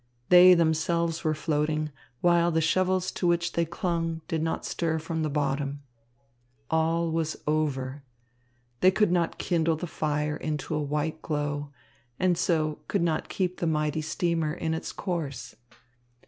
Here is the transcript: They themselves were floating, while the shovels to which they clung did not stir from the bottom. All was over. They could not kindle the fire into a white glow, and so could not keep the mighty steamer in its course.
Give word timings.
They 0.29 0.55
themselves 0.55 1.23
were 1.23 1.35
floating, 1.35 1.91
while 2.21 2.49
the 2.49 2.59
shovels 2.59 3.11
to 3.11 3.27
which 3.27 3.51
they 3.51 3.65
clung 3.65 4.21
did 4.27 4.41
not 4.41 4.65
stir 4.65 4.97
from 4.97 5.21
the 5.21 5.29
bottom. 5.29 5.83
All 6.71 7.11
was 7.11 7.37
over. 7.45 8.01
They 8.79 8.89
could 8.89 9.11
not 9.11 9.37
kindle 9.37 9.75
the 9.75 9.85
fire 9.85 10.35
into 10.35 10.73
a 10.73 10.81
white 10.81 11.21
glow, 11.21 11.69
and 12.19 12.35
so 12.35 12.79
could 12.87 13.03
not 13.03 13.29
keep 13.29 13.57
the 13.57 13.67
mighty 13.67 14.01
steamer 14.01 14.55
in 14.55 14.73
its 14.73 14.91
course. 14.91 15.53